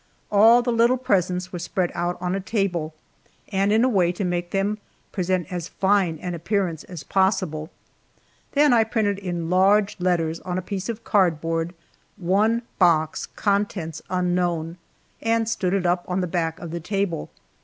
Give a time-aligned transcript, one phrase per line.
[0.31, 2.95] All the little presents were spread out on a table,
[3.49, 4.79] and in a way to make them
[5.11, 7.69] present as fine an appearance as possible.
[8.53, 11.75] Then I printed in large letters, on a piece of cardboard,
[12.17, 14.77] "One box contents unknown!"
[15.21, 17.29] and stood it up on the back of the table.